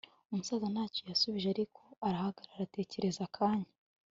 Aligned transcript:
umusaza 0.31 0.65
ntacyo 0.73 1.01
yashubije 1.09 1.47
ariko 1.53 1.81
arahagarara 2.07 2.61
atekereza 2.67 3.21
akanya 3.27 3.69